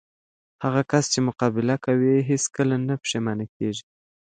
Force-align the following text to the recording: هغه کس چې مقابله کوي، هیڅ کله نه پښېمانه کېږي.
هغه 0.63 0.81
کس 0.91 1.03
چې 1.13 1.19
مقابله 1.27 1.75
کوي، 1.85 2.15
هیڅ 2.29 2.43
کله 2.55 2.75
نه 2.87 2.95
پښېمانه 3.03 3.45
کېږي. 3.55 3.85